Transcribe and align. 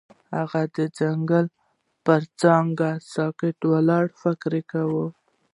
هغه 0.37 0.61
د 0.77 0.77
ځنګل 0.97 1.45
پر 2.05 2.21
څنډه 2.39 2.89
ساکت 3.13 3.57
ولاړ 3.71 4.05
او 4.11 4.17
فکر 4.21 4.51
وکړ. 4.57 4.89